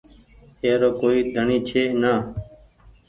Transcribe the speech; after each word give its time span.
اي 0.63 0.69
رو 0.81 0.89
ڪوئي 0.99 1.19
ڍڻي 1.35 1.57
ڇي 1.67 1.83
نآ۔ 2.01 2.13